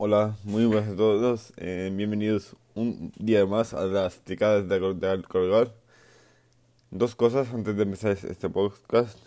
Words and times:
Hola, 0.00 0.36
muy 0.44 0.64
buenas 0.64 0.90
a 0.90 0.94
todos. 0.94 1.52
Eh, 1.56 1.90
bienvenidos 1.92 2.54
un 2.76 3.10
día 3.18 3.44
más 3.46 3.74
a 3.74 3.84
las 3.84 4.14
picadas 4.18 4.68
de, 4.68 4.78
de 4.78 5.22
colgar. 5.24 5.74
Dos 6.92 7.16
cosas 7.16 7.52
antes 7.52 7.76
de 7.76 7.82
empezar 7.82 8.12
este 8.12 8.48
podcast. 8.48 9.18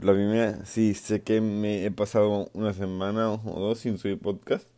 La 0.00 0.12
primera, 0.12 0.64
sí, 0.64 0.94
sé 0.94 1.22
que 1.22 1.40
me 1.40 1.84
he 1.84 1.90
pasado 1.90 2.50
una 2.52 2.72
semana 2.72 3.32
o 3.32 3.58
dos 3.58 3.80
sin 3.80 3.98
subir 3.98 4.20
podcast, 4.20 4.68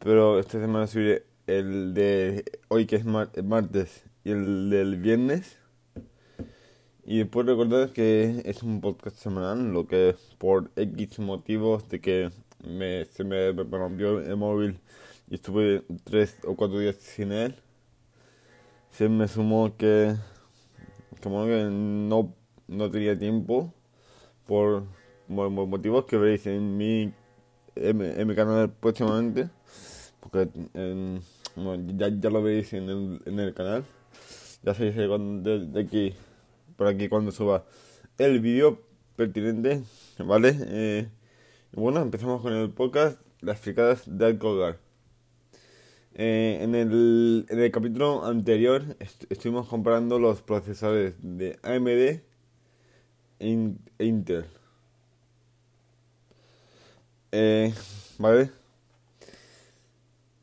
pero 0.00 0.38
esta 0.38 0.60
semana 0.60 0.86
subiré 0.86 1.24
el 1.46 1.94
de 1.94 2.44
hoy 2.68 2.84
que 2.84 2.96
es 2.96 3.06
martes 3.06 4.04
y 4.22 4.32
el 4.32 4.68
del 4.68 4.96
viernes. 4.96 5.56
Y 7.06 7.20
después 7.20 7.46
recordar 7.46 7.90
que 7.94 8.42
es 8.44 8.62
un 8.62 8.82
podcast 8.82 9.16
semanal, 9.16 9.72
lo 9.72 9.86
que 9.86 10.14
por 10.36 10.70
X 10.76 11.20
motivos 11.20 11.88
de 11.88 12.02
que 12.02 12.30
me, 12.64 13.04
se 13.06 13.24
me 13.24 13.52
rompió 13.52 14.20
el 14.20 14.36
móvil 14.36 14.78
y 15.28 15.36
estuve 15.36 15.82
tres 16.04 16.36
o 16.46 16.54
cuatro 16.56 16.78
días 16.78 16.96
sin 16.96 17.32
él. 17.32 17.54
Se 18.90 19.08
me 19.08 19.26
sumó 19.28 19.76
que 19.76 20.14
como 21.22 21.46
que 21.46 21.68
no, 21.70 22.34
no 22.68 22.90
tenía 22.90 23.18
tiempo 23.18 23.72
por, 24.46 24.84
motivos 25.28 26.04
que 26.04 26.16
veréis 26.16 26.46
en 26.46 26.76
mi, 26.76 27.12
en, 27.76 28.26
mi 28.26 28.34
canal 28.34 28.70
próximamente. 28.70 29.48
Porque 30.20 30.48
ya, 31.96 32.08
ya 32.08 32.30
lo 32.30 32.42
veréis 32.42 32.72
en 32.72 32.88
el, 32.88 33.22
en 33.24 33.40
el 33.40 33.54
canal. 33.54 33.84
Ya 34.62 34.74
sabéis 34.74 34.96
de, 34.96 35.66
de 35.66 35.80
aquí, 35.80 36.14
por 36.76 36.86
aquí 36.86 37.08
cuando 37.08 37.32
suba 37.32 37.64
el 38.18 38.40
vídeo 38.40 38.82
pertinente, 39.16 39.82
¿vale? 40.18 40.56
Eh, 40.60 41.08
bueno, 41.74 42.02
empezamos 42.02 42.42
con 42.42 42.52
el 42.52 42.70
podcast 42.70 43.18
Las 43.40 43.58
fricadas 43.58 44.02
de 44.06 44.26
Alcogar. 44.26 44.78
Eh, 46.14 46.58
en, 46.60 46.74
el, 46.74 47.46
en, 47.48 47.58
el, 47.58 47.70
capítulo 47.70 48.26
anterior 48.26 48.82
estuvimos 49.30 49.66
comparando 49.68 50.18
los 50.18 50.42
procesadores 50.42 51.14
de 51.22 51.58
AMD 51.62 52.20
e, 53.40 53.74
Intel. 53.98 54.44
Eh, 57.32 57.72
¿Vale? 58.18 58.50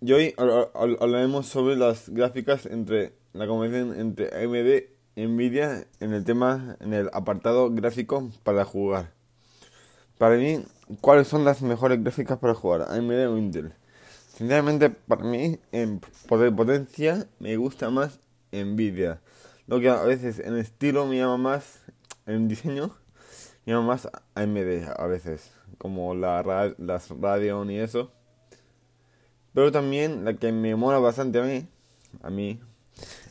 Y 0.01 0.11
hoy 0.13 0.33
hablaremos 0.37 1.45
sobre 1.45 1.75
las 1.75 2.09
gráficas 2.09 2.65
entre 2.65 3.13
la 3.33 3.45
conversación 3.45 3.99
entre 3.99 4.27
AMD 4.33 4.83
y 5.15 5.27
Nvidia 5.27 5.85
en 5.99 6.13
el 6.13 6.23
tema, 6.23 6.77
en 6.79 6.93
el 6.93 7.09
apartado 7.13 7.69
gráfico 7.69 8.31
para 8.43 8.65
jugar. 8.65 9.18
Para 10.19 10.35
mí, 10.35 10.65
¿cuáles 10.99 11.29
son 11.29 11.45
las 11.45 11.61
mejores 11.61 12.03
gráficas 12.03 12.37
para 12.39 12.53
jugar? 12.53 12.81
AMD 12.89 13.29
o 13.29 13.37
Intel. 13.37 13.71
Sinceramente, 14.35 14.89
para 14.89 15.23
mí, 15.23 15.57
en 15.71 16.01
potencia, 16.27 17.25
me 17.39 17.55
gusta 17.55 17.89
más 17.89 18.19
Nvidia. 18.51 19.21
Lo 19.65 19.79
que 19.79 19.87
a 19.87 20.03
veces 20.03 20.39
en 20.39 20.57
estilo 20.57 21.05
me 21.05 21.15
llama 21.15 21.37
más, 21.37 21.79
en 22.25 22.49
diseño, 22.49 22.97
me 23.65 23.71
llama 23.71 23.87
más 23.87 24.09
AMD 24.35 24.89
a 24.93 25.07
veces. 25.07 25.53
Como 25.77 26.13
la, 26.13 26.75
las 26.77 27.09
Radeon 27.11 27.71
y 27.71 27.79
eso. 27.79 28.11
Pero 29.53 29.71
también 29.71 30.25
la 30.25 30.33
que 30.33 30.51
me 30.51 30.75
mola 30.75 30.99
bastante 30.99 31.39
a 31.39 31.43
mí, 31.43 31.65
a 32.21 32.29
mí, 32.29 32.59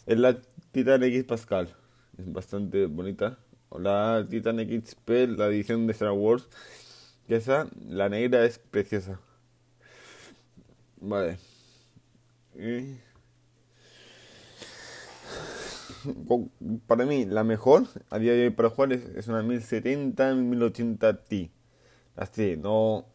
es 0.07 0.19
la 0.19 0.39
Titan 0.73 1.03
X 1.03 1.25
Pascal. 1.25 1.69
Es 2.17 2.33
bastante 2.33 2.87
bonita. 2.87 3.37
O 3.71 3.79
la 3.79 4.27
Titan 4.29 4.59
XP, 4.59 5.11
la 5.37 5.47
edición 5.47 5.87
de 5.87 5.93
Star 5.93 6.13
Wars. 6.13 6.49
Que 7.27 7.37
esa, 7.37 7.69
la 7.87 8.09
negra 8.09 8.45
es 8.45 8.59
preciosa. 8.59 9.21
Vale. 11.01 11.39
Para 16.87 17.05
mí, 17.05 17.25
la 17.27 17.45
mejor 17.45 17.87
a 18.11 18.19
día 18.19 18.33
de 18.33 18.45
hoy 18.45 18.51
para 18.51 18.71
jugar 18.71 18.93
es, 18.93 19.29
una 19.29 19.43
1070, 19.43 20.35
1080 20.35 21.25
Ti. 21.25 21.51
Así, 22.17 22.57
no. 22.57 23.07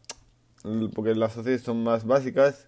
Porque 0.94 1.16
las 1.16 1.38
OC 1.38 1.58
son 1.58 1.84
más 1.84 2.06
básicas, 2.06 2.68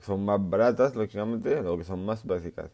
son 0.00 0.24
más 0.24 0.40
baratas, 0.48 0.94
lógicamente, 0.94 1.62
lo 1.62 1.76
que 1.76 1.84
son 1.84 2.04
más 2.04 2.24
básicas. 2.24 2.70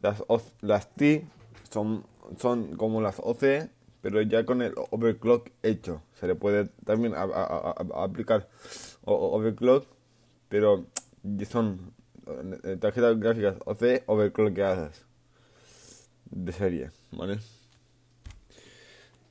Las, 0.00 0.22
las 0.60 0.92
T 0.94 1.26
son, 1.70 2.04
son 2.38 2.76
como 2.76 3.00
las 3.00 3.20
OC, 3.20 3.68
pero 4.00 4.22
ya 4.22 4.44
con 4.44 4.62
el 4.62 4.74
overclock 4.90 5.50
hecho. 5.62 6.02
Se 6.20 6.26
le 6.26 6.34
puede 6.34 6.68
también 6.84 7.14
aplicar 7.16 8.48
overclock 9.04 9.86
pero 10.48 10.86
son 11.48 11.92
eh, 12.64 12.76
tarjetas 12.80 13.18
gráficas 13.18 13.56
OC 13.64 14.02
overclockadas 14.06 15.04
de 16.30 16.52
serie, 16.52 16.90
¿vale? 17.12 17.38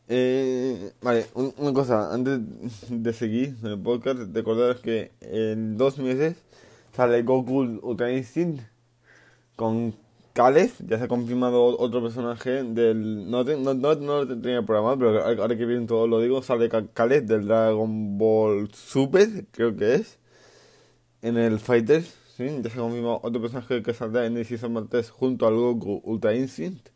Eh, 0.10 0.92
vale, 1.02 1.25
una 1.34 1.74
cosa, 1.74 2.14
antes 2.14 2.40
de 2.90 3.14
seguir 3.14 3.56
el 3.64 3.80
podcast, 3.80 4.20
recordaros 4.34 4.81
que 4.81 5.12
en 5.22 5.78
dos 5.78 5.98
meses 5.98 6.36
sale 6.94 7.24
Goku 7.24 7.80
Ultra 7.81 8.12
Instinct 8.12 8.62
con 9.56 9.96
Calef, 10.34 10.82
ya 10.86 10.98
se 10.98 11.04
ha 11.04 11.08
confirmado 11.08 11.64
otro 11.78 12.02
personaje 12.02 12.64
del... 12.64 13.30
No, 13.30 13.44
no, 13.44 13.74
no, 13.76 13.96
no 13.96 14.24
lo 14.24 14.28
tenía 14.42 14.64
programado, 14.64 14.98
pero 14.98 15.42
ahora 15.42 15.56
que 15.56 15.66
bien 15.66 15.86
todo 15.86 16.08
lo 16.08 16.20
digo, 16.20 16.42
sale 16.42 16.70
Calef 16.70 17.24
del 17.26 17.46
Dragon 17.46 18.18
Ball 18.18 18.74
Super, 18.74 19.46
creo 19.52 19.76
que 19.76 19.96
es 19.96 20.18
en 21.22 21.38
el 21.38 21.60
Fighter, 21.60 22.04
¿sí? 22.04 22.46
ya 22.62 22.70
se 22.70 22.78
confirmó 22.78 23.20
otro 23.24 23.42
personaje 23.42 23.82
que 23.84 23.94
saldrá 23.94 24.26
en 24.26 24.38
el 24.38 24.46
Season 24.46 24.88
3 24.90 25.10
junto 25.12 25.48
al 25.48 25.56
Goku 25.56 26.02
Ultra 26.04 26.36
Instinct. 26.36 26.90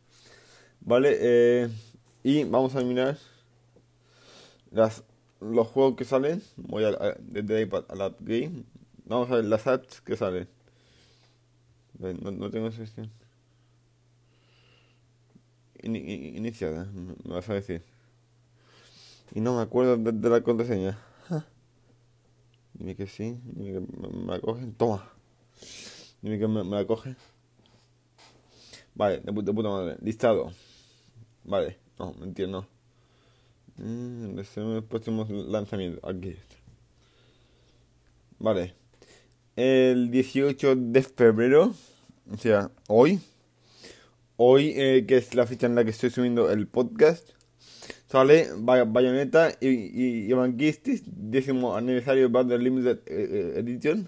¿Vale? 0.82 1.18
Eh, 1.20 1.70
y 2.24 2.44
vamos 2.44 2.76
a 2.76 2.82
mirar 2.82 3.18
los 5.40 5.68
juegos 5.68 5.96
que 5.96 6.06
salen. 6.06 6.42
Voy 6.56 6.84
a, 6.84 6.92
desde 7.20 7.62
iPad 7.62 7.86
a 7.90 7.96
la 7.96 8.16
Game. 8.20 8.64
Vamos 9.06 9.32
a 9.32 9.36
ver 9.36 9.46
las 9.46 9.68
apps 9.68 10.02
que 10.02 10.16
salen. 10.18 10.48
No, 12.00 12.32
no 12.32 12.50
tengo 12.50 12.72
sesión. 12.72 13.12
Iniciada, 15.84 16.86
me 16.94 17.34
vas 17.34 17.50
a 17.50 17.54
decir. 17.54 17.84
Y 19.34 19.42
no 19.42 19.56
me 19.56 19.62
acuerdo 19.62 19.98
de 19.98 20.30
la 20.30 20.42
contraseña. 20.42 20.98
Dime 22.74 22.96
que 22.96 23.08
sí, 23.08 23.40
dime 23.44 23.74
que 23.74 23.80
me, 23.80 24.32
la 24.32 24.40
cogen. 24.40 24.74
Toma. 24.74 25.12
Dime 26.22 26.38
que 26.38 26.48
me, 26.48 26.64
la 26.64 26.86
coge. 26.86 27.16
Vale, 28.94 29.20
de 29.20 29.34
puta, 29.34 29.52
madre. 29.52 29.98
Listado. 30.02 30.52
Vale, 31.44 31.80
no, 31.98 32.14
mentira, 32.14 32.48
no. 32.48 32.68
Mm, 33.78 34.36
los 34.36 34.84
próximos 34.86 35.30
lanzamientos. 35.30 36.04
Aquí. 36.04 36.36
Vale. 38.38 38.76
El 39.56 40.12
18 40.12 40.76
de 40.76 41.02
febrero, 41.02 41.74
o 42.32 42.38
sea, 42.38 42.70
hoy. 42.88 43.20
Hoy, 44.40 44.74
eh, 44.76 45.06
que 45.08 45.18
es 45.18 45.34
la 45.34 45.48
fecha 45.48 45.66
en 45.66 45.74
la 45.74 45.84
que 45.84 45.90
estoy 45.90 46.12
subiendo 46.12 46.52
el 46.52 46.68
podcast 46.68 47.30
sale 48.08 48.50
Bayonetta 48.56 49.52
y, 49.60 49.68
y, 49.68 50.32
y 50.32 51.02
décimo 51.08 51.76
aniversario 51.76 52.30
Bundle 52.30 52.60
Limited 52.60 53.00
eh, 53.08 53.54
eh, 53.56 53.60
Edition 53.60 54.08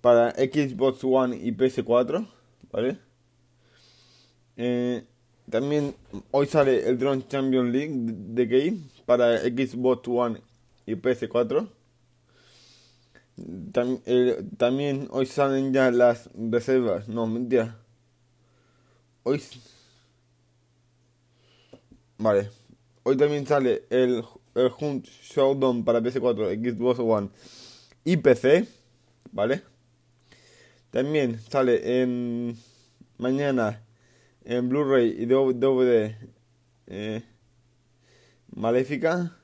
para 0.00 0.30
Xbox 0.30 1.04
One 1.04 1.36
y 1.36 1.52
PS4, 1.52 2.26
¿vale? 2.72 2.98
También 5.50 5.94
hoy 6.30 6.46
sale 6.46 6.88
el 6.88 6.98
Drone 6.98 7.28
Champion 7.28 7.70
League 7.70 7.92
de 7.94 8.46
Game 8.46 8.78
para 9.04 9.38
Xbox 9.40 10.08
One 10.08 10.40
y 10.86 10.94
PS4. 10.94 11.68
también 14.56 15.08
hoy 15.10 15.26
salen 15.26 15.74
ya 15.74 15.90
las 15.90 16.30
reservas, 16.34 17.06
no, 17.06 17.26
mentira. 17.26 17.85
Hoy... 19.28 19.42
Vale. 22.16 22.48
Hoy 23.02 23.16
también 23.16 23.44
sale 23.44 23.82
el, 23.90 24.22
el 24.54 24.70
Hunt 24.78 25.04
Showdown 25.04 25.84
para 25.84 26.00
PS4, 26.00 26.54
Xbox 26.54 27.00
One 27.00 27.30
y 28.04 28.18
PC. 28.18 28.68
¿Vale? 29.32 29.62
También 30.92 31.40
sale 31.40 32.02
en 32.02 32.56
mañana 33.18 33.82
en 34.44 34.68
Blu-ray 34.68 35.16
y 35.18 35.26
DVD 35.26 36.14
eh, 36.86 37.24
Maléfica. 38.54 39.36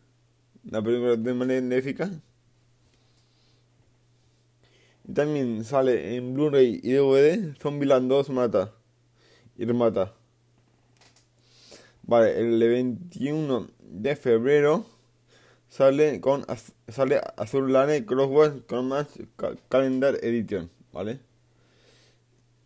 La 0.62 0.80
película 0.80 1.16
de 1.16 1.34
Maléfica. 1.34 2.08
Y 5.08 5.12
también 5.12 5.64
sale 5.64 6.14
en 6.14 6.34
Blu-ray 6.34 6.80
y 6.84 6.92
DVD 6.92 7.58
Zombieland 7.60 8.08
2 8.08 8.30
Mata 8.30 8.74
y 9.62 9.64
Remata. 9.64 10.12
Vale, 12.02 12.36
el 12.36 12.58
21 12.58 13.68
de 13.78 14.16
febrero 14.16 14.84
sale 15.68 16.20
con 16.20 16.44
sale 16.88 17.20
Azulane 17.36 18.04
Crossword 18.04 18.66
con 18.66 18.88
más 18.88 19.06
Calendar 19.68 20.18
Edition, 20.20 20.68
¿vale? 20.92 21.20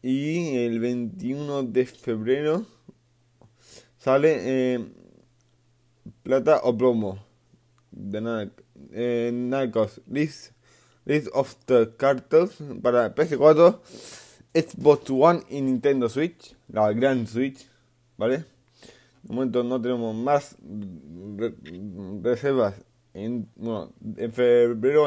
Y 0.00 0.56
el 0.56 0.80
21 0.80 1.64
de 1.64 1.84
febrero 1.84 2.64
sale 3.98 4.38
eh, 4.40 4.86
Plata 6.22 6.60
o 6.62 6.78
Plomo 6.78 7.22
de 7.90 8.50
eh, 8.92 9.30
Narcos 9.34 10.00
List, 10.08 10.52
List 11.04 11.28
of 11.34 11.56
the 11.66 11.94
Cartels 11.98 12.56
para 12.80 13.14
PS4, 13.14 13.80
Xbox 14.56 15.10
One 15.10 15.42
y 15.50 15.60
Nintendo 15.60 16.08
Switch, 16.08 16.56
la 16.68 16.90
gran 16.92 17.26
Switch, 17.26 17.68
¿vale? 18.16 18.44
De 19.22 19.34
momento 19.34 19.62
no 19.62 19.80
tenemos 19.82 20.14
más 20.14 20.56
reservas 22.22 22.74
en, 23.12 23.48
bueno, 23.56 23.92
en 24.16 24.32
febrero 24.32 25.06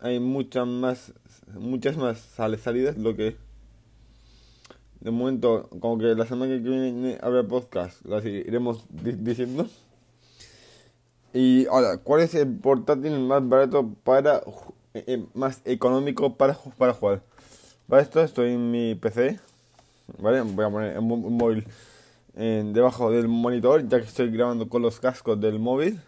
hay, 0.00 0.18
muchas 0.20 0.66
más 0.66 1.12
muchas 1.54 1.96
más 1.96 2.18
salidas 2.18 2.96
lo 2.96 3.14
que 3.14 3.36
de 5.00 5.10
momento 5.10 5.68
como 5.80 5.98
que 5.98 6.14
la 6.14 6.24
semana 6.24 6.54
que 6.54 6.60
viene 6.60 7.18
habrá 7.20 7.42
podcast 7.42 8.04
las 8.06 8.24
iremos 8.24 8.86
diciendo 8.90 9.66
y 11.32 11.66
ahora 11.66 11.98
cuál 11.98 12.22
es 12.22 12.34
el 12.34 12.56
portátil 12.56 13.18
más 13.18 13.46
barato 13.46 13.92
para 14.04 14.38
eh, 14.94 15.04
eh, 15.06 15.26
más 15.34 15.60
económico 15.64 16.36
para 16.36 16.54
para 16.78 16.94
jugar 16.94 17.22
para 17.90 18.02
esto 18.02 18.22
estoy 18.22 18.52
en 18.52 18.70
mi 18.70 18.94
pc 18.94 19.38
vale 20.18 20.40
voy 20.40 20.64
a 20.64 20.70
poner 20.70 20.98
un 20.98 21.36
móvil 21.36 21.66
en, 22.36 22.72
debajo 22.72 23.10
del 23.10 23.28
monitor 23.28 23.86
ya 23.86 23.98
que 24.00 24.06
estoy 24.06 24.30
grabando 24.30 24.68
con 24.68 24.80
los 24.80 25.00
cascos 25.00 25.38
del 25.38 25.58
móvil 25.58 26.00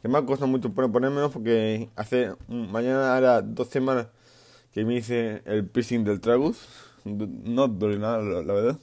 que 0.00 0.08
me 0.08 0.18
ha 0.18 0.22
costado 0.24 0.46
mucho 0.46 0.70
ponérmelo 0.72 1.30
porque 1.30 1.88
hace 1.96 2.32
mañana 2.46 3.16
hará 3.16 3.42
dos 3.42 3.68
semanas 3.68 4.06
que 4.72 4.84
me 4.84 4.94
hice 4.94 5.42
el 5.44 5.66
piercing 5.66 6.04
del 6.04 6.20
tragus. 6.20 6.68
No 7.04 7.68
duele 7.68 7.98
nada, 7.98 8.18
la, 8.18 8.52
verdad. 8.52 8.78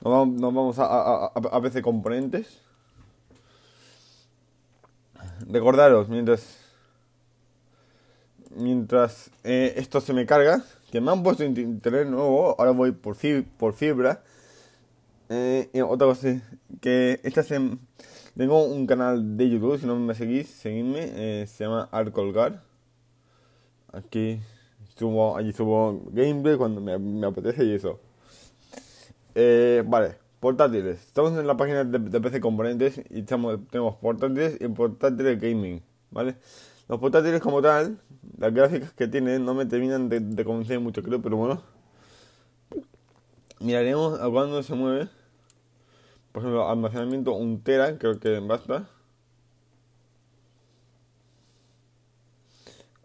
Nos 0.00 0.12
vamos, 0.12 0.40
vamos 0.40 0.78
a, 0.78 0.86
a, 0.86 1.26
a, 1.26 1.60
veces 1.60 1.82
componentes. 1.82 2.60
Recordaros, 5.46 6.08
mientras 6.08 6.57
mientras 8.58 9.30
eh, 9.44 9.74
esto 9.76 10.00
se 10.00 10.12
me 10.12 10.26
carga, 10.26 10.62
que 10.90 11.00
me 11.00 11.10
han 11.10 11.22
puesto 11.22 11.44
internet 11.44 12.08
nuevo, 12.08 12.56
ahora 12.58 12.72
voy 12.72 12.92
por, 12.92 13.16
por 13.56 13.74
fibra. 13.74 14.22
Eh, 15.30 15.70
otra 15.82 16.06
cosa, 16.06 16.40
que 16.80 17.20
esta 17.22 17.42
semana 17.42 17.78
tengo 18.36 18.64
un 18.64 18.86
canal 18.86 19.36
de 19.36 19.50
YouTube, 19.50 19.78
si 19.78 19.86
no 19.86 19.96
me 19.96 20.14
seguís, 20.14 20.48
seguidme, 20.48 21.10
eh, 21.14 21.46
se 21.46 21.64
llama 21.64 21.88
Arcolgar. 21.92 22.62
Aquí 23.92 24.40
subo, 24.96 25.36
allí 25.36 25.52
subo 25.52 26.02
gameplay 26.12 26.56
cuando 26.56 26.80
me, 26.80 27.26
apetece 27.26 27.64
y 27.64 27.74
eso. 27.74 28.00
Vale, 29.34 30.16
portátiles. 30.40 31.00
Estamos 31.06 31.32
en 31.38 31.46
la 31.46 31.56
página 31.56 31.84
de, 31.84 32.20
PC 32.20 32.40
Componentes 32.40 33.00
y 33.10 33.20
estamos, 33.20 33.58
tenemos 33.70 33.96
portátiles 33.96 34.56
y 34.60 34.68
portátiles 34.68 35.40
gaming, 35.40 35.82
¿vale? 36.10 36.36
Los 36.88 36.98
portátiles 36.98 37.40
como 37.40 37.60
tal, 37.60 38.00
las 38.38 38.52
gráficas 38.52 38.92
que 38.92 39.08
tienen 39.08 39.44
no 39.44 39.54
me 39.54 39.66
terminan 39.66 40.08
de, 40.08 40.20
de 40.20 40.44
convencer 40.44 40.80
mucho, 40.80 41.02
creo, 41.02 41.20
pero 41.20 41.36
bueno. 41.36 41.62
Miraremos 43.60 44.20
a 44.20 44.28
cuándo 44.30 44.62
se 44.62 44.74
mueve 44.74 45.08
por 46.38 46.44
ejemplo, 46.44 46.68
almacenamiento 46.68 47.32
1 47.32 47.60
tera, 47.64 47.98
creo 47.98 48.20
que 48.20 48.38
basta. 48.38 48.88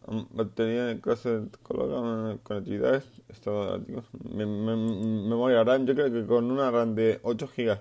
Batería 0.06 0.86
de 0.86 1.01
clase 1.01 1.47
colocada 1.63 2.38
conectividad, 2.44 3.03
estado 3.29 3.79
me, 4.24 4.45
memoria 4.45 5.63
RAM, 5.63 5.88
yo 5.88 5.95
creo 5.95 6.12
que 6.12 6.27
con 6.27 6.51
una 6.51 6.69
RAM 6.69 6.94
de 6.94 7.19
8 7.24 7.50
GB 7.57 7.79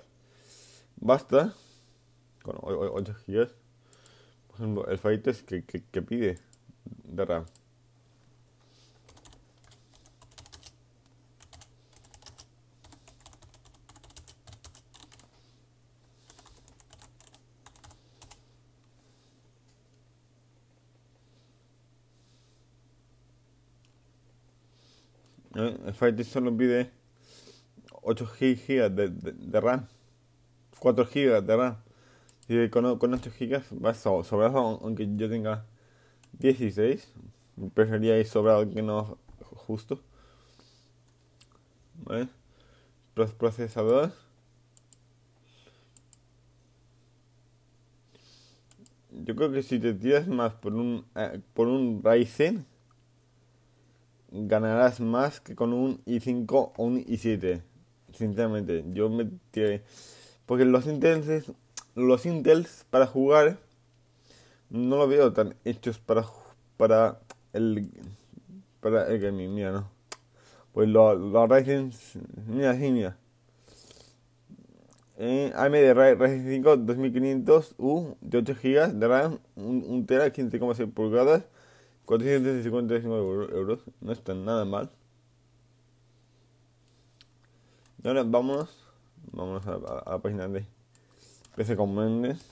basta. 0.97 1.53
Con 2.43 2.57
8 2.63 3.15
GB. 3.27 3.62
Por 4.53 4.61
ejemplo, 4.61 4.87
el 4.87 4.99
Faites 4.99 5.43
que, 5.43 5.65
que, 5.65 5.83
que 5.91 6.03
pide 6.03 6.39
de 6.87 7.25
RAM. 7.25 7.47
El 25.55 25.95
Fire 25.95 26.25
solo 26.25 26.57
pide 26.57 26.91
8 28.03 28.27
GB 28.27 28.91
de, 28.91 29.09
de, 29.11 29.61
RAM, 29.61 29.87
4 30.79 31.05
GB 31.05 31.43
de 31.43 31.57
RAM. 31.57 31.77
Y 32.49 32.69
con, 32.69 32.99
con 32.99 33.15
8 33.15 33.31
GB 33.39 33.85
va 33.85 33.95
sobrado, 33.95 34.81
aunque 34.83 35.09
yo 35.17 35.29
tenga 35.29 35.65
16. 36.39 37.13
Preferiría 37.75 38.19
ir 38.19 38.27
sobrado 38.27 38.69
que 38.71 38.83
no 38.83 39.19
justo. 39.67 40.01
¿Vale? 42.05 42.29
Procesador. 43.15 44.13
Yo 49.11 49.37
creo 49.37 49.53
que 49.53 49.63
si 49.63 49.79
te 49.79 49.93
tiras 49.93 50.27
más 50.27 50.55
por 50.55 50.75
un, 50.75 51.05
eh, 51.15 51.41
por 51.55 51.69
un 51.69 52.03
Ryzen 52.03 52.67
ganarás 54.33 55.01
más 55.01 55.41
que 55.41 55.55
con 55.55 55.73
un 55.73 56.03
i5 56.07 56.73
o 56.77 56.85
un 56.85 57.05
i7. 57.05 57.63
Sinceramente, 58.13 58.85
yo 58.89 59.09
me 59.11 59.29
tiré. 59.51 59.83
Porque 60.47 60.65
los 60.65 60.87
Intels, 60.87 61.53
los 61.95 62.27
Intels 62.27 62.87
para 62.91 63.07
jugar 63.07 63.59
no 64.71 64.97
lo 64.97 65.07
veo 65.09 65.33
tan 65.33 65.55
hechos 65.65 65.99
para 65.99 66.25
para 66.77 67.21
el 67.53 67.91
para 68.81 69.07
el 69.09 69.21
gaming, 69.21 69.55
mira, 69.55 69.71
no. 69.73 69.91
Pues 70.73 70.89
los 70.89 71.19
lo 71.19 71.47
Ryzen, 71.47 71.93
mira, 72.47 72.75
sí, 72.75 72.91
mira. 72.91 73.17
Eh, 75.19 75.53
AMD 75.55 76.19
Ryzen 76.19 76.49
5 76.49 76.77
2500U 76.79 78.17
de 78.21 78.39
8 78.39 78.55
GB 78.55 78.93
de 78.95 79.09
RAM, 79.09 79.39
1 79.57 80.07
TB 80.07 80.33
15,6 80.33 80.93
pulgadas 80.93 81.45
455 82.05 83.15
euros, 83.55 83.81
no 84.01 84.13
está 84.13 84.35
nada 84.35 84.65
mal. 84.65 84.91
Y 88.03 88.09
ahora 88.09 88.25
vámonos, 88.25 88.85
vámonos 89.33 89.67
a, 89.67 90.11
la 90.11 90.19
página 90.19 90.49
de 90.49 90.67
PC 91.57 91.77
Componentes. 91.77 92.47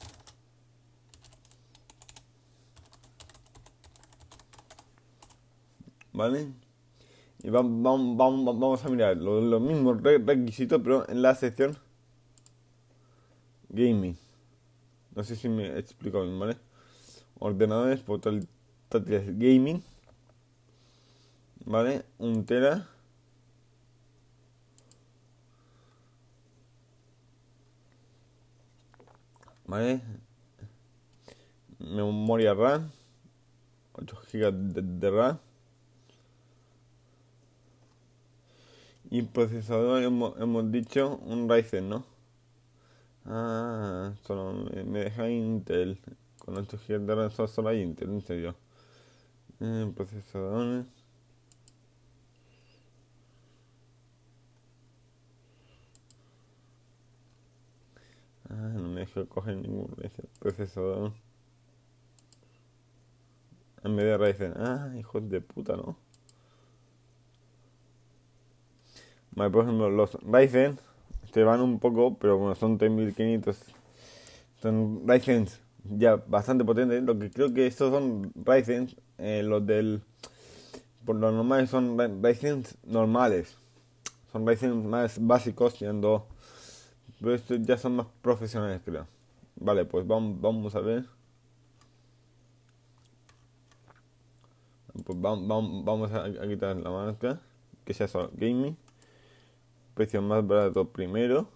¿Vale? 6.13 6.53
Y 7.43 7.51
vamos, 7.51 8.17
vamos, 8.17 8.59
vamos 8.59 8.85
a 8.85 8.89
mirar 8.89 9.17
los 9.17 9.61
mismos 9.61 10.03
requisitos, 10.03 10.81
pero 10.83 11.09
en 11.09 11.23
la 11.23 11.35
sección 11.35 11.79
Gaming. 13.71 14.17
No 15.15 15.25
sé 15.25 15.37
si 15.37 15.49
me 15.49 15.79
explico 15.79 16.23
bien, 16.23 16.39
¿vale? 16.39 16.57
Ordenadores, 17.39 18.01
portátiles 18.01 19.39
gaming, 19.39 19.83
¿vale? 21.65 22.05
Un 22.19 22.45
tera. 22.45 22.89
¿Vale? 29.71 30.03
Memoria 31.79 32.55
RAM, 32.55 32.91
8 33.93 34.17
GB 34.33 34.53
de, 34.75 35.11
RAM. 35.11 35.39
Y 39.11 39.23
procesador 39.23 40.03
hemos, 40.03 40.39
hemos 40.41 40.71
dicho 40.73 41.19
un 41.19 41.49
Ryzen, 41.49 41.89
¿no? 41.89 42.05
Ah, 43.25 44.13
solo 44.27 44.53
me 44.85 45.05
deja 45.05 45.29
Intel. 45.31 46.01
Con 46.39 46.57
8 46.59 46.79
GB 46.89 47.07
de 47.07 47.15
RAM 47.15 47.31
solo 47.31 47.69
hay 47.69 47.83
Intel, 47.83 48.11
en 48.11 48.23
serio 48.23 48.57
eh, 49.61 49.93
procesadores 49.95 50.87
ah, 58.49 58.73
deja 59.15 59.29
coger 59.29 59.57
ningún 59.57 59.95
procesador 60.39 61.13
en 63.83 63.97
vez 63.97 64.07
de 64.07 64.19
Ryzen 64.19 64.55
ah 64.57 64.93
hijos 64.99 65.29
de 65.29 65.41
puta 65.41 65.77
no 65.77 65.97
vale 69.33 69.51
por 69.51 69.65
ejemplo 69.65 69.91
los 69.91 70.19
Ryzen 70.23 70.79
se 71.33 71.45
van 71.45 71.61
un 71.61 71.79
poco 71.79 72.17
pero 72.19 72.39
bueno 72.39 72.55
son 72.55 72.79
3500 72.79 73.57
son 74.61 75.03
Ryzen 75.07 75.47
ya 75.85 76.17
bastante 76.17 76.65
potente. 76.65 77.01
Lo 77.01 77.19
que 77.19 77.31
creo 77.31 77.53
que 77.53 77.67
estos 77.67 77.93
son 77.93 78.33
Ryzen, 78.35 78.89
eh, 79.19 79.43
los 79.43 79.67
del. 79.67 80.03
Por 81.05 81.17
lo 81.17 81.33
normal 81.33 81.67
son 81.69 81.99
Ryzen 82.23 82.65
normales. 82.85 83.57
Son 84.33 84.47
Ryzen 84.47 84.89
más 84.89 85.25
básicos, 85.25 85.75
siendo. 85.75 86.27
Pero 87.21 87.35
estos 87.35 87.63
ya 87.63 87.77
son 87.77 87.97
más 87.97 88.07
profesionales, 88.23 88.81
creo. 88.85 89.07
Vale, 89.57 89.85
pues 89.85 90.07
vamos, 90.07 90.75
a 90.75 90.81
ver. 90.81 91.05
Pues 95.05 95.21
vamos, 95.21 95.85
vamos 95.85 96.13
a, 96.13 96.31
quitar 96.49 96.77
la 96.77 96.91
marca. 96.91 97.41
Que 97.85 97.95
sea 97.95 98.09
solo 98.09 98.31
gaming. 98.35 98.77
Precio 99.95 100.23
más 100.23 100.47
barato 100.47 100.89
primero. 100.89 101.49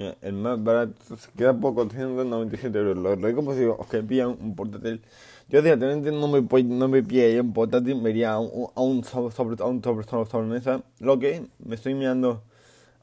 El 0.00 0.32
más 0.32 0.62
barato 0.62 1.16
se 1.16 1.30
queda 1.32 1.58
poco, 1.58 1.88
197 1.88 2.78
euros. 2.78 2.96
Lo 2.96 3.44
pues 3.44 3.58
digo, 3.58 3.76
os 3.78 3.86
que 3.86 4.02
pillan 4.02 4.36
un 4.40 4.54
portátil. 4.54 5.02
Yo 5.48 5.62
directamente 5.62 6.12
no 6.12 6.28
me, 6.28 6.42
no 6.62 6.88
me 6.88 7.02
pillaría 7.02 7.42
un 7.42 7.52
portátil, 7.52 7.96
me 8.00 8.10
iría 8.10 8.32
a 8.32 8.38
un, 8.38 8.68
a 8.74 8.80
un 8.80 9.04
sobre, 9.04 9.62
a 9.62 9.66
un 9.66 9.82
sobre, 9.82 10.04
sobre, 10.04 10.46
mesa. 10.46 10.82
Lo 11.00 11.18
que 11.18 11.46
me 11.58 11.74
estoy 11.74 11.94
mirando 11.94 12.42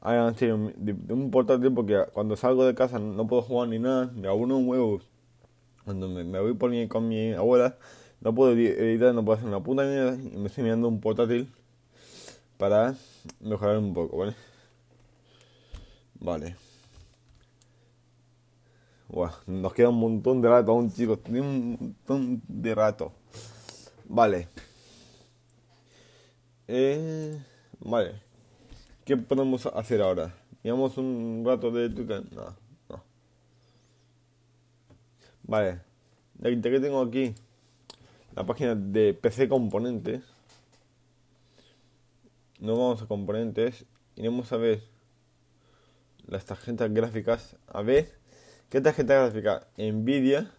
a 0.00 0.32
de, 0.32 0.96
un 1.12 1.30
portátil 1.30 1.72
porque 1.74 2.04
cuando 2.12 2.36
salgo 2.36 2.64
de 2.64 2.74
casa 2.74 2.98
no 2.98 3.26
puedo 3.26 3.42
jugar 3.42 3.68
ni 3.68 3.78
nada, 3.78 4.10
me 4.14 4.28
hago 4.28 4.38
unos 4.38 4.62
huevos. 4.64 5.08
Cuando 5.84 6.08
me, 6.08 6.24
voy 6.40 6.54
por 6.54 6.70
mi, 6.70 6.88
con 6.88 7.08
mi 7.08 7.32
abuela, 7.32 7.76
no 8.20 8.34
puedo 8.34 8.52
editar, 8.52 9.14
no 9.14 9.24
puedo 9.24 9.38
hacer 9.38 9.48
una 9.48 9.62
puta 9.62 9.82
mierda 9.84 10.14
y 10.14 10.36
me 10.36 10.46
estoy 10.48 10.64
mirando 10.64 10.88
un 10.88 11.00
portátil 11.00 11.50
para 12.58 12.94
mejorar 13.40 13.78
un 13.78 13.94
poco, 13.94 14.18
¿vale? 14.18 14.34
Vale 16.20 16.67
nos 19.46 19.72
queda 19.72 19.88
un 19.88 19.98
montón 19.98 20.42
de 20.42 20.48
rato 20.48 20.72
aún, 20.72 20.92
chicos. 20.92 21.22
Tiene 21.22 21.40
un 21.40 21.70
montón 21.80 22.42
de 22.46 22.74
rato. 22.74 23.12
Vale. 24.04 24.48
Eh, 26.66 27.42
vale. 27.80 28.20
¿Qué 29.04 29.16
podemos 29.16 29.64
hacer 29.66 30.02
ahora? 30.02 30.34
¿Llevamos 30.62 30.98
un 30.98 31.42
rato 31.46 31.70
de 31.70 31.88
Twitter? 31.88 32.22
No, 32.32 32.54
no. 32.90 33.04
Vale. 35.44 35.80
Ya 36.38 36.50
que 36.50 36.80
tengo 36.80 37.00
aquí 37.00 37.34
la 38.36 38.44
página 38.44 38.74
de 38.74 39.14
PC 39.14 39.48
Componentes. 39.48 40.22
Nos 42.60 42.76
vamos 42.76 43.02
a 43.02 43.06
componentes. 43.06 43.86
Iremos 44.16 44.52
a 44.52 44.56
ver 44.56 44.82
las 46.26 46.44
tarjetas 46.44 46.92
gráficas. 46.92 47.56
A 47.68 47.82
ver 47.82 48.17
¿Qué 48.70 48.80
tarjeta 48.80 49.14
gráfica? 49.14 49.66
Nvidia. 49.78 50.50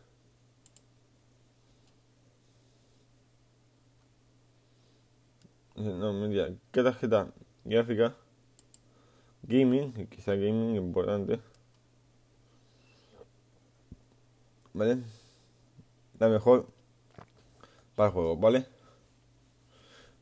No, 5.75 6.13
Nvidia. 6.13 6.56
¿Qué 6.72 6.84
tarjeta 6.84 7.32
gráfica? 7.66 8.16
Gaming, 9.44 10.08
quizá 10.08 10.34
gaming 10.36 10.75
importante. 10.75 11.39
¿Vale? 14.74 15.04
La 16.20 16.30
mejor 16.30 16.68
para 17.96 18.08
el 18.08 18.13
juego, 18.13 18.38
¿vale? 18.38 18.66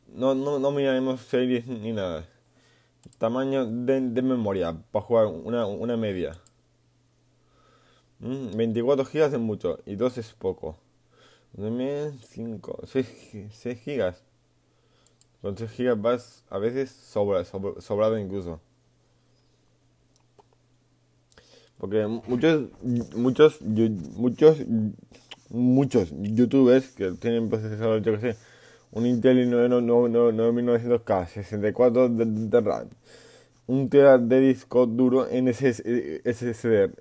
No, 0.08 0.36
no, 0.36 0.60
no 0.60 0.72
miraremos 0.72 1.22
series 1.22 1.68
ni 1.68 1.94
nada. 1.94 2.26
Tamaño 3.18 3.66
de, 3.66 4.02
de 4.02 4.22
memoria 4.22 4.74
para 4.92 5.06
jugar 5.06 5.28
una, 5.28 5.66
una 5.68 5.98
media. 5.98 6.38
24 8.20 9.04
mm, 9.04 9.08
gigas 9.08 9.34
es 9.34 9.40
mucho 9.40 9.80
y 9.86 9.96
2 9.96 10.18
es 10.18 10.34
poco. 10.34 10.78
También 11.56 12.20
5, 12.30 12.82
6, 12.86 13.80
gigas. 13.84 14.24
Con 15.42 15.56
3 15.56 15.70
gigas 15.72 16.02
vas 16.02 16.44
a 16.50 16.58
veces 16.58 16.92
sobra, 16.92 17.46
sobrado 17.46 18.18
incluso. 18.18 18.60
Porque 21.78 22.08
muchos, 22.08 22.70
muchos, 23.16 23.62
muchos, 23.62 24.58
muchos 25.50 26.12
youtubers 26.12 26.88
que 26.90 27.12
tienen 27.12 27.50
procesador, 27.50 28.02
yo 28.02 28.14
que 28.14 28.34
sé, 28.34 28.40
un 28.92 29.06
Intel 29.06 29.40
i 29.40 29.46
9900K, 29.46 31.28
64 31.28 32.10
de, 32.10 32.26
de 32.26 32.62
RAM, 32.62 32.90
un 33.68 33.90
tera 33.90 34.18
de 34.18 34.40
disco 34.40 34.88
duro 34.88 35.30
en 35.30 35.54
SSD 35.54 36.94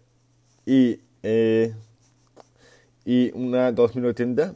y 0.66 1.00
eh, 1.28 1.74
y 3.04 3.32
una 3.32 3.72
2080. 3.72 4.54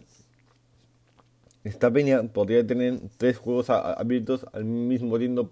Esta 1.65 1.91
peña 1.93 2.23
podría 2.23 2.65
tener 2.65 3.01
tres 3.17 3.39
juegos 3.39 3.71
abiertos 3.71 4.47
al 4.53 4.65
mismo 4.65 5.19
tiempo 5.19 5.51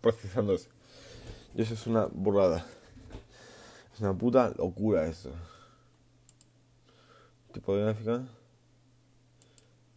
procesándose. 0.00 0.68
Y 1.54 1.62
eso 1.62 1.74
es 1.74 1.86
una 1.86 2.06
burrada. 2.06 2.66
Es 3.94 4.00
una 4.00 4.12
puta 4.18 4.52
locura 4.58 5.06
eso. 5.06 5.30
Tipo 7.52 7.76
de 7.76 7.84
gráfica. 7.84 8.26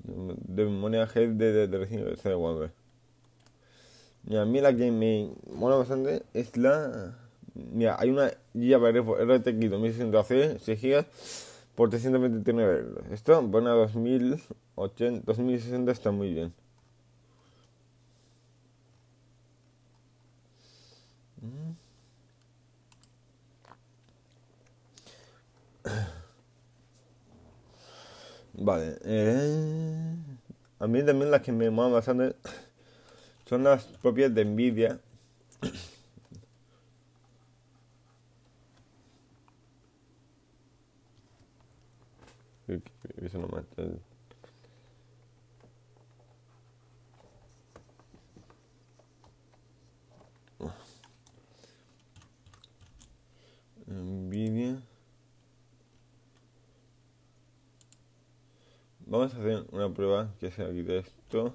De 0.04 0.66
G 0.68 1.36
de, 1.36 1.52
de, 1.52 1.68
de 1.68 1.78
de 1.78 2.72
Y 4.28 4.36
a 4.36 4.46
mí 4.46 4.62
la 4.62 4.76
que 4.76 4.92
me 4.92 5.34
mola 5.52 5.78
bastante 5.78 6.24
es 6.34 6.56
la 6.58 7.23
Mira, 7.56 7.96
hay 8.00 8.10
una 8.10 8.32
GIGA 8.54 8.78
RTX 8.78 9.70
2600 9.70 10.28
6 10.64 10.82
GB 10.82 11.06
por 11.76 11.90
329 11.90 12.80
euros. 12.80 13.06
Esto, 13.12 13.42
bueno, 13.44 13.76
2080, 13.76 15.24
2060 15.26 15.92
está 15.92 16.12
muy 16.12 16.34
bien. 16.34 16.54
Vale, 28.54 28.98
eh, 29.04 30.16
a 30.80 30.88
mí 30.88 31.04
también 31.04 31.32
las 31.32 31.42
que 31.42 31.52
me 31.52 31.70
molan 31.70 31.94
bastante 31.94 32.36
son 33.46 33.64
las 33.64 33.86
propias 33.86 34.34
de 34.34 34.46
Nvidia. 34.46 35.00
Eso 43.24 43.40
no 43.40 43.48
más. 43.48 43.64
Nvidia. 53.88 54.82
Vamos 59.06 59.34
a 59.34 59.38
hacer 59.38 59.66
una 59.72 59.94
prueba 59.94 60.34
que 60.40 60.52
sea 60.52 60.66
aquí 60.66 60.82
de 60.82 61.00
esto. 61.00 61.54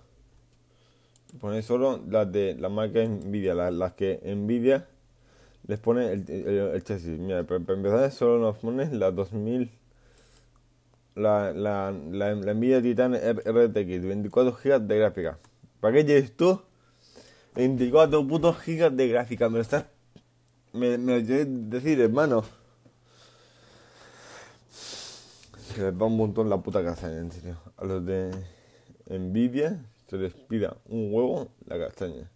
Poner 1.39 1.63
solo 1.63 2.03
las 2.09 2.33
de 2.33 2.55
la 2.55 2.71
marca 2.71 3.05
Nvidia, 3.05 3.55
las, 3.55 3.93
que 3.93 4.21
Nvidia 4.25 4.89
les 5.67 5.79
pone 5.79 6.13
el, 6.13 6.31
el, 6.31 6.83
chasis. 6.83 7.19
Mira, 7.19 7.45
para, 7.45 7.59
empezar 7.59 8.11
solo 8.11 8.39
nos 8.39 8.57
pone 8.57 8.87
la 8.95 9.11
2000 9.11 9.77
la, 11.19 11.53
la, 11.53 11.93
la, 11.93 12.35
Nvidia 12.55 12.81
Titan 12.81 13.15
RTX, 13.15 14.05
24 14.07 14.53
GB 14.53 14.81
de 14.87 14.99
gráfica. 14.99 15.39
¿Para 15.81 15.95
qué 15.95 16.07
quieres 16.07 16.37
tú? 16.37 16.61
24 17.55 18.27
putos 18.27 18.57
GB 18.65 18.91
de 18.93 19.09
gráfica, 19.09 19.49
me 19.49 19.57
lo 19.57 19.63
estás. 19.63 19.87
Me, 20.73 20.97
me 20.99 21.19
lo 21.19 21.27
quieres 21.27 21.47
decir, 21.71 22.01
hermano. 22.01 22.45
Se 24.71 25.83
les 25.83 25.93
va 25.93 26.07
un 26.07 26.17
montón 26.17 26.49
la 26.49 26.59
puta 26.59 26.83
casa, 26.83 27.15
en 27.17 27.31
serio. 27.31 27.59
A 27.77 27.85
los 27.85 28.05
de 28.05 28.31
Nvidia 29.07 29.85
se 30.09 30.17
les 30.17 30.33
pida 30.35 30.77
un 30.87 31.13
huevo 31.13 31.49
la 31.67 31.79
castaña. 31.79 32.31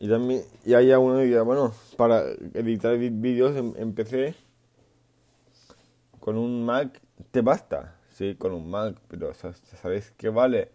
Y 0.00 0.08
también, 0.08 0.44
y 0.64 0.74
hay 0.74 0.92
alguna 0.92 1.24
idea, 1.24 1.42
bueno, 1.42 1.74
para 1.96 2.22
editar 2.54 2.96
vídeos 2.96 3.56
empecé 3.76 4.36
con 6.20 6.38
un 6.38 6.64
Mac, 6.64 7.00
te 7.32 7.40
basta, 7.40 7.96
sí, 8.10 8.36
con 8.36 8.52
un 8.52 8.70
Mac, 8.70 8.96
pero 9.08 9.32
¿sabéis 9.34 10.12
qué 10.16 10.28
vale? 10.28 10.70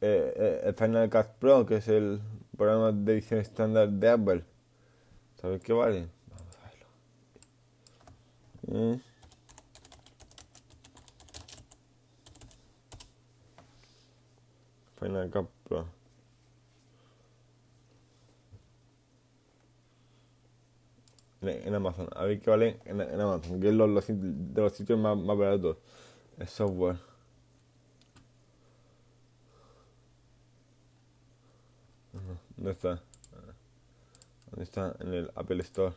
Eh, 0.00 0.32
eh, 0.36 0.60
el 0.64 0.74
Final 0.74 1.10
Cut 1.10 1.26
Pro, 1.40 1.66
que 1.66 1.76
es 1.76 1.88
el 1.88 2.20
programa 2.56 2.92
de 2.92 3.14
edición 3.14 3.40
estándar 3.40 3.88
de 3.88 4.08
Apple. 4.08 4.44
¿Sabes 5.40 5.60
qué 5.62 5.72
vale? 5.72 6.08
Vamos 6.30 6.56
a 6.56 6.68
verlo. 8.68 8.92
Eh. 8.94 9.00
Final 15.00 15.30
Cut 15.30 15.48
Pro. 15.64 16.03
En 21.46 21.74
Amazon, 21.74 22.08
a 22.14 22.24
ver 22.24 22.40
qué 22.40 22.50
vale 22.50 22.80
en, 22.84 23.00
en 23.00 23.20
Amazon, 23.20 23.60
que 23.60 23.68
es 23.68 23.74
los, 23.74 23.88
los, 23.88 24.06
de 24.08 24.60
los 24.62 24.72
sitios 24.72 24.98
más, 24.98 25.16
más 25.16 25.36
baratos. 25.36 25.76
El 26.38 26.48
software. 26.48 26.98
¿Dónde 32.56 32.70
está? 32.72 33.02
¿Dónde 34.50 34.64
está? 34.64 34.96
En 35.00 35.12
el 35.12 35.30
Apple 35.34 35.60
Store. 35.62 35.94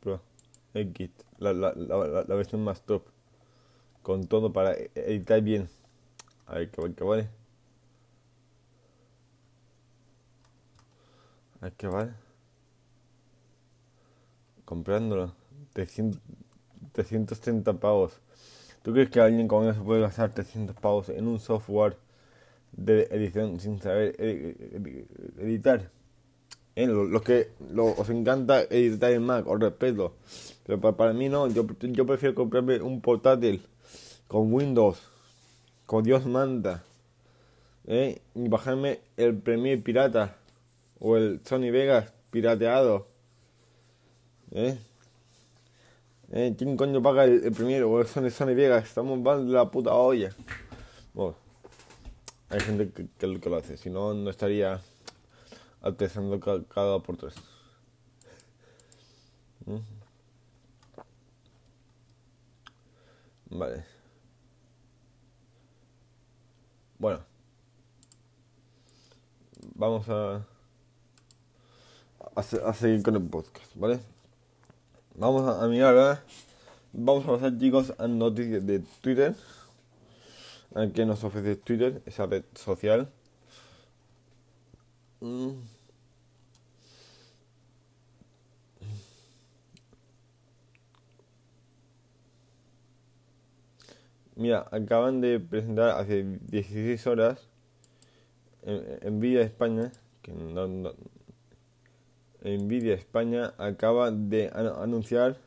Pro 0.00 0.27
La, 1.38 1.52
la, 1.52 1.72
la, 1.74 2.24
la, 2.26 2.34
versión 2.34 2.62
más 2.64 2.82
top, 2.82 3.02
con 4.02 4.26
todo 4.26 4.52
para 4.52 4.74
editar 4.94 5.40
bien. 5.42 5.68
A 6.46 6.54
ver 6.54 6.70
qué, 6.70 7.04
vale. 7.04 7.28
A 11.60 11.64
ver 11.66 11.72
qué 11.74 11.86
vale. 11.86 12.12
Comprándolo, 14.64 15.32
300, 15.72 16.20
330 16.92 17.72
pavos. 17.74 18.20
¿Tú 18.82 18.92
crees 18.92 19.10
que 19.10 19.20
alguien 19.20 19.48
con 19.48 19.68
eso 19.68 19.82
puede 19.84 20.00
gastar 20.00 20.32
300 20.32 20.76
pavos 20.76 21.08
en 21.08 21.26
un 21.26 21.40
software 21.40 21.96
de 22.72 23.08
edición 23.10 23.60
sin 23.60 23.80
saber 23.80 24.14
editar? 25.38 25.90
¿Eh? 26.78 26.86
Los 26.86 27.22
que 27.22 27.48
os 27.76 28.08
encanta 28.08 28.62
editar 28.62 29.10
en 29.10 29.24
Mac, 29.24 29.46
os 29.48 29.58
respeto. 29.58 30.14
Pero 30.64 30.80
para, 30.80 31.12
mí 31.12 31.28
no, 31.28 31.48
yo, 31.48 31.66
yo 31.80 32.06
prefiero 32.06 32.34
comprarme 32.34 32.80
un 32.80 33.00
portátil 33.00 33.62
con 34.28 34.52
Windows, 34.52 35.00
con 35.86 36.04
Dios 36.04 36.24
manda, 36.26 36.84
¿eh? 37.86 38.20
y 38.34 38.48
bajarme 38.48 39.00
el 39.16 39.36
Premiere 39.38 39.82
Pirata 39.82 40.36
o 41.00 41.16
el 41.16 41.40
Sony 41.44 41.70
Vegas 41.72 42.12
pirateado. 42.30 43.08
¿eh? 44.52 44.78
¿Eh? 46.30 46.54
¿Quién 46.56 46.76
coño 46.76 47.02
paga 47.02 47.24
el, 47.24 47.50
primero? 47.52 47.90
O 47.90 48.00
el 48.00 48.06
Sony, 48.06 48.30
Sony 48.30 48.54
Vegas, 48.54 48.84
estamos 48.84 49.18
mal 49.18 49.46
de 49.46 49.52
la 49.52 49.68
puta 49.68 49.94
olla. 49.94 50.30
Hay 52.50 52.60
gente 52.60 52.90
que 53.18 53.26
lo 53.26 53.56
hace, 53.56 53.76
si 53.76 53.90
no, 53.90 54.14
no 54.14 54.30
estaría 54.30 54.80
actualizando 55.82 56.40
cada, 56.40 56.98
por 57.00 57.16
tres. 57.16 57.34
¿Mm? 59.66 59.78
Vale. 63.50 63.84
Bueno. 66.98 67.20
Vamos 69.74 70.08
a, 70.08 70.44
a, 72.34 72.74
seguir 72.74 73.02
con 73.02 73.14
el 73.14 73.22
podcast, 73.22 73.74
¿vale? 73.76 74.00
Vamos 75.14 75.48
a, 75.48 75.66
mirar, 75.68 75.94
¿verdad? 75.94 76.24
Vamos 76.92 77.24
a 77.24 77.28
pasar, 77.28 77.58
chicos, 77.58 77.94
a 77.98 78.08
noticias 78.08 78.66
de 78.66 78.80
Twitter. 79.00 79.36
A 80.74 80.86
qué 80.88 81.06
nos 81.06 81.22
ofrece 81.24 81.56
Twitter, 81.56 82.02
esa 82.06 82.26
red 82.26 82.44
social. 82.54 83.08
Mm. 85.20 85.50
Mira, 94.36 94.68
acaban 94.70 95.20
de 95.20 95.40
presentar 95.40 95.98
hace 95.98 96.24
16 96.48 97.06
horas 97.08 97.48
en 98.62 99.18
Nvidia 99.18 99.42
España, 99.42 99.90
que 100.22 100.32
no, 100.32 100.92
Nvidia 102.44 102.94
España 102.94 103.52
acaba 103.58 104.12
de 104.12 104.50
anunciar 104.54 105.38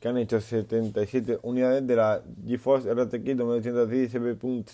que 0.00 0.08
han 0.08 0.18
hecho 0.18 0.40
77 0.40 1.38
unidades 1.42 1.86
de 1.86 1.96
la 1.96 2.22
GeForce 2.46 2.92
RTX 2.92 3.36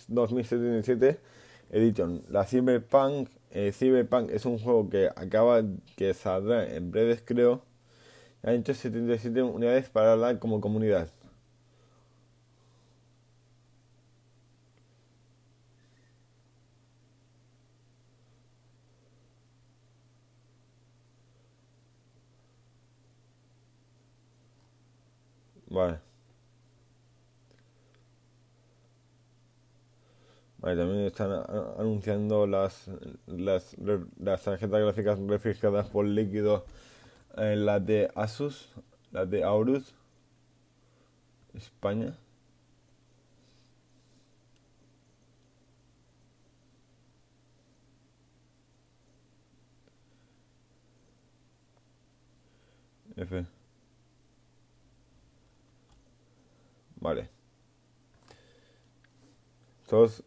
2077 0.09 1.19
Edition. 1.71 2.23
La 2.31 2.45
Cyberpunk, 2.45 3.29
eh, 3.53 3.73
Cyberpunk 3.73 4.31
es 4.31 4.45
un 4.47 4.59
juego 4.59 4.89
que 4.91 5.09
acaba, 5.17 5.63
que 5.97 6.15
saldrá 6.15 6.67
en 6.75 6.91
breves 6.91 7.23
creo. 7.25 7.65
Han 8.43 8.55
hecho 8.57 8.75
77 8.75 9.43
unidades 9.43 9.91
para 9.91 10.17
la 10.17 10.39
como 10.41 10.61
comunidad. 10.61 11.11
Vale. 25.71 26.12
También 30.63 31.07
están 31.07 31.33
anunciando 31.77 32.47
las, 32.47 32.89
las, 33.27 33.77
las 34.19 34.43
tarjetas 34.45 34.81
gráficas 34.81 35.19
refrigeradas 35.19 35.89
por 35.89 36.07
líquido, 36.07 36.65
eh, 37.37 37.57
las 37.57 37.85
de 37.85 38.11
Asus, 38.15 38.69
las 39.11 39.29
de 39.29 39.43
Aorus, 39.43 39.93
España. 41.55 42.17
F. 53.17 53.47
Vale. 57.01 57.29
Todos. 59.89 60.23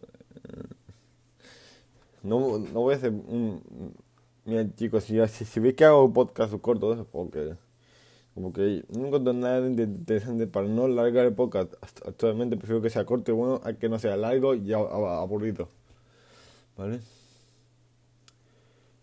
No, 2.25 2.59
no 2.59 2.81
voy 2.81 2.93
a 2.95 2.97
hacer 2.97 3.11
un. 3.11 3.61
Mira, 4.45 4.67
chicos, 4.75 5.03
si, 5.05 5.25
si, 5.27 5.45
si 5.45 5.59
veis 5.59 5.75
que 5.75 5.85
hago 5.85 6.11
podcast 6.11 6.53
corto, 6.61 7.07
porque. 7.11 7.55
Como 8.33 8.51
que 8.51 8.83
no 8.89 9.07
encuentro 9.07 9.31
nada 9.33 9.65
interesante 9.65 10.45
para 10.47 10.67
no 10.67 10.89
largar 10.89 11.25
el 11.25 11.33
podcast. 11.33 11.73
Actualmente 12.05 12.57
prefiero 12.57 12.81
que 12.81 12.89
sea 12.89 13.05
corto 13.05 13.31
y 13.31 13.33
bueno 13.33 13.61
a 13.63 13.73
que 13.73 13.87
no 13.87 13.97
sea 13.97 14.17
largo 14.17 14.55
y 14.55 14.73
aburrido. 14.73 15.69
¿Vale? 16.77 16.99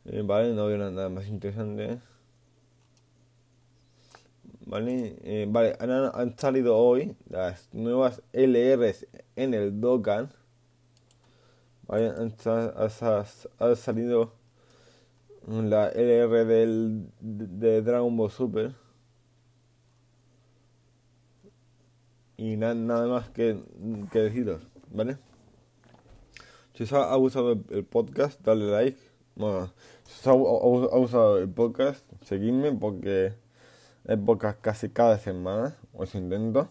Eh, 0.05 0.23
vale, 0.23 0.53
no 0.53 0.67
veo 0.67 0.77
nada 0.91 1.09
más 1.09 1.27
interesante. 1.29 1.99
¿vale? 4.67 5.17
Eh, 5.23 5.47
vale, 5.49 5.77
han, 5.79 6.39
salido 6.39 6.77
hoy 6.77 7.15
las 7.29 7.69
nuevas 7.73 8.23
LRs 8.33 9.07
en 9.37 9.55
el 9.55 9.81
Dokkan. 9.81 10.31
Ha, 11.93 13.75
salido 13.77 14.33
la 15.47 15.89
LR 15.91 16.47
del, 16.47 17.11
de 17.21 17.83
Dragon 17.83 18.17
Ball 18.17 18.31
Super. 18.31 18.75
Y 22.39 22.57
nada 22.57 23.07
más 23.07 23.29
que, 23.29 23.61
que 24.11 24.21
deciros, 24.21 24.67
¿vale? 24.91 25.19
Si 26.73 26.85
os 26.85 26.95
ha 26.95 27.15
gustado 27.17 27.61
el 27.69 27.85
podcast, 27.85 28.41
dale 28.41 28.71
like. 28.71 28.99
Bueno, 29.35 29.71
si 30.05 30.31
os 30.31 30.91
ha 30.93 30.97
gustado 30.97 31.39
el 31.41 31.51
podcast, 31.51 32.11
seguidme 32.23 32.73
porque 32.73 33.35
épocas 34.07 34.57
casi 34.63 34.89
cada 34.89 35.19
semana, 35.19 35.77
os 35.93 36.15
intento. 36.15 36.71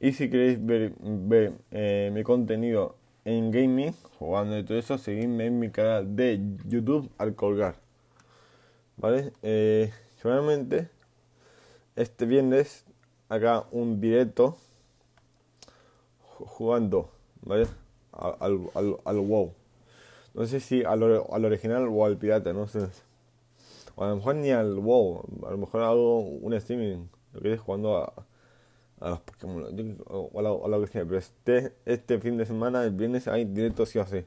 Y 0.00 0.12
si 0.12 0.28
queréis 0.28 0.64
ver, 0.66 0.92
ver 0.98 1.52
eh, 1.70 2.10
mi 2.12 2.24
contenido 2.24 2.96
en 3.24 3.50
gaming, 3.50 3.94
jugando 4.18 4.58
y 4.58 4.64
todo 4.64 4.78
eso, 4.78 4.98
seguidme 4.98 5.46
en 5.46 5.58
mi 5.58 5.70
canal 5.70 6.14
de 6.16 6.40
YouTube 6.66 7.10
al 7.18 7.34
colgar. 7.34 7.76
¿Vale? 8.96 9.32
Eh, 9.42 9.92
seguramente 10.20 10.88
este 11.96 12.26
viernes 12.26 12.84
haga 13.28 13.66
un 13.70 14.00
directo 14.00 14.56
jugando, 16.20 17.10
¿vale? 17.42 17.66
Al, 18.12 18.68
al, 18.74 18.96
al 19.04 19.20
WoW. 19.20 19.52
No 20.34 20.46
sé 20.46 20.60
si 20.60 20.84
al, 20.84 21.02
al 21.02 21.44
original 21.44 21.88
o 21.88 22.04
al 22.04 22.16
pirata, 22.16 22.52
no 22.52 22.66
sé. 22.66 22.88
O 23.96 24.04
a 24.04 24.08
lo 24.08 24.16
mejor 24.16 24.34
ni 24.36 24.50
al 24.50 24.74
WoW. 24.78 25.24
A 25.46 25.50
lo 25.52 25.58
mejor 25.58 25.82
hago 25.82 26.18
un 26.20 26.52
streaming. 26.54 27.06
Lo 27.32 27.40
que 27.40 27.52
es 27.52 27.60
jugando 27.60 27.98
a, 27.98 28.12
a 29.04 29.10
los 29.10 29.20
Pokémon. 29.20 29.98
O, 30.06 30.30
a 30.38 30.68
lo, 30.68 30.80
que 30.80 30.86
sea. 30.86 31.04
Pero 31.04 31.18
este, 31.18 31.74
este 31.84 32.18
fin 32.18 32.36
de 32.38 32.46
semana, 32.46 32.82
el 32.84 32.90
viernes, 32.90 33.28
hay 33.28 33.44
directo 33.44 33.84
sí 33.84 33.98
o 33.98 34.06
sí. 34.06 34.24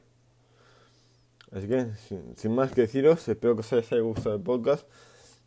Así 1.50 1.66
que, 1.66 1.86
sin, 2.36 2.54
más 2.54 2.72
que 2.72 2.82
deciros, 2.82 3.26
espero 3.28 3.56
que 3.56 3.60
os 3.60 3.72
haya 3.72 4.00
gustado 4.00 4.36
el 4.36 4.42
podcast. 4.42 4.86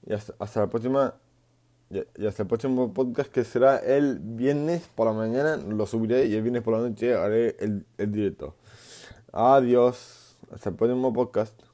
Y 0.06 0.14
hasta, 0.14 0.36
la 0.60 0.68
próxima. 0.68 1.16
Y, 1.90 2.26
hasta 2.26 2.44
el 2.44 2.48
próximo 2.48 2.94
podcast 2.94 3.32
que 3.32 3.46
será 3.46 3.78
el 3.78 4.20
viernes 4.20 4.90
por 4.96 5.08
la 5.08 5.14
mañana. 5.14 5.56
Lo 5.56 5.86
subiré 5.86 6.26
y 6.26 6.36
el 6.36 6.42
viernes 6.42 6.64
por 6.64 6.74
la 6.74 6.90
noche 6.90 7.16
haré 7.16 7.56
el, 7.60 7.86
el 7.98 8.12
directo. 8.12 8.56
Adiós. 9.32 10.36
Hasta 10.52 10.72
el 10.72 10.76
próximo 10.76 11.14
podcast. 11.14 11.71